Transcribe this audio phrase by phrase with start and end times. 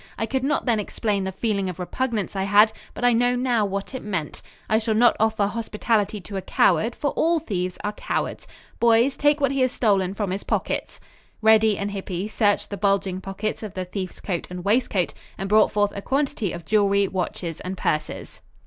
[0.17, 3.67] I could not then explain the feeling of repugnance I had, but I know now
[3.67, 4.41] what it meant.
[4.67, 8.47] I shall not offer hospitality to a coward, for all thieves are cowards.
[8.79, 10.99] Boys, take what he has stolen from his pockets."
[11.39, 15.69] Reddy and Hippy searched the bulging pockets of the thief's coat and waistcoat, and brought
[15.71, 18.41] forth a quantity of jewelry, watches and purses.